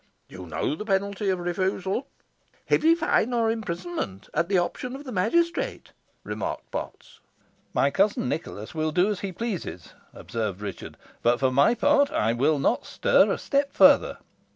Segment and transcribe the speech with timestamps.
[0.27, 2.07] You know the penalty of refusal."
[2.65, 5.91] "Heavy fine or imprisonment, at the option of the magistrate,"
[6.23, 7.19] remarked Potts.
[7.71, 12.33] "My cousin Nicholas will do as he pleases," observed Richard; "but, for my part, I
[12.33, 14.17] will not stir a step further."